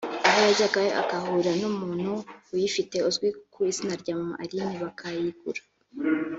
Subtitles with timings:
[0.27, 2.11] aho yajyagayo akahahurira n’umuntu
[2.53, 5.61] uyifite uzwi ku izina rya mama Aline bakayigura